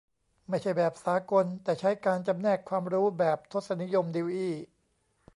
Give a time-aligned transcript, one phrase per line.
[0.49, 4.53] ไม่ใช่แบบสากล แต่ใช้การจำแนกความรู้แบบทศนิยมดิวอี้?